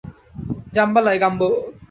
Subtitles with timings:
[0.75, 1.49] জাম্বালায়, গাম্বো।